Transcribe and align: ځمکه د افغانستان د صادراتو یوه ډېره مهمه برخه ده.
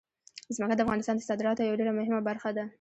ځمکه 0.55 0.75
د 0.75 0.81
افغانستان 0.85 1.15
د 1.17 1.21
صادراتو 1.29 1.65
یوه 1.67 1.79
ډېره 1.79 1.97
مهمه 1.99 2.21
برخه 2.29 2.49
ده. 2.57 2.63